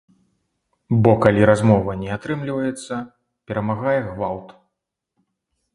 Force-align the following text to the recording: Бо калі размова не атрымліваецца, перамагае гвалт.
Бо 1.07 1.11
калі 1.25 1.41
размова 1.49 1.91
не 2.01 2.09
атрымліваецца, 2.17 2.93
перамагае 3.51 3.99
гвалт. 4.09 4.49